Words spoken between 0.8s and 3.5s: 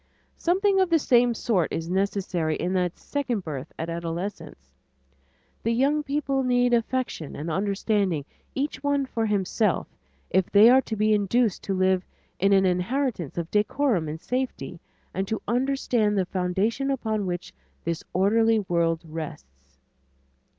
the same sort is necessary in that second